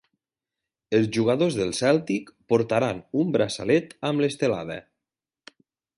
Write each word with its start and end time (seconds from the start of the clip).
Els 0.99 1.09
jugadors 1.17 1.57
del 1.59 1.69
cèltic 1.81 2.33
portaran 2.53 3.03
un 3.25 3.35
braçalet 3.39 3.97
amb 4.11 4.25
l'estelada 4.25 4.79